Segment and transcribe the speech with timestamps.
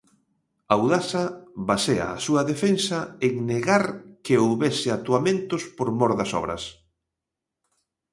[0.75, 1.21] Audasa
[1.69, 3.83] basea a súa defensa en negar
[4.25, 6.63] que houbese atoamentos por mor das obras.